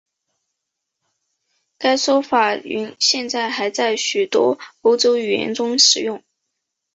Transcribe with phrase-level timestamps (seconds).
[1.77, 2.53] 该说法
[2.97, 6.23] 现在还在许多欧洲语言中使用。